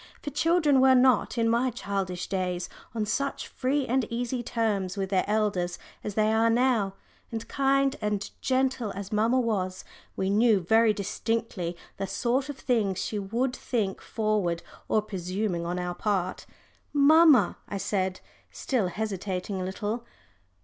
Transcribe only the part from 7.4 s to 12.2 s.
kind and gentle as mamma was, we knew very distinctly the